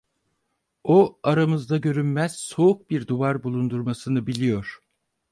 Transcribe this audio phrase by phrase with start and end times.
[0.83, 4.79] O, aramızda görünmez, soğuk bir duvar bulundurmasını biliyor.